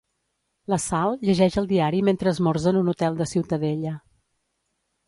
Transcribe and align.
La 0.73 0.79
Sal 0.85 1.13
llegeix 1.29 1.57
el 1.63 1.69
diari 1.73 2.01
mentre 2.09 2.35
esmorza 2.37 2.73
en 2.73 2.81
un 2.83 2.91
hotel 2.95 3.21
de 3.21 3.31
Ciutadella. 3.35 3.95